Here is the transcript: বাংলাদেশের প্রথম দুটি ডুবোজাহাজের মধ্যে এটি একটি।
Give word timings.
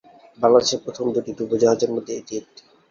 বাংলাদেশের 0.39 0.83
প্রথম 0.85 1.05
দুটি 1.15 1.31
ডুবোজাহাজের 1.37 1.91
মধ্যে 1.95 2.13
এটি 2.15 2.33
একটি। 2.37 2.61